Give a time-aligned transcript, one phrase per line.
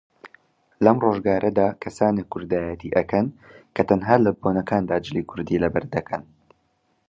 [0.83, 3.27] لەم ڕۆژگارەدا کەسانێک کوردایەتی ئەکەن
[3.75, 6.23] کە تەنها لە بۆنەکاندا جلی کوردی لەبەردەکەن